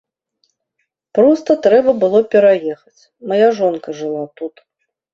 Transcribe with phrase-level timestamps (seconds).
[1.19, 3.01] Проста трэба было пераехаць,
[3.33, 4.55] мая жонка жыла тут.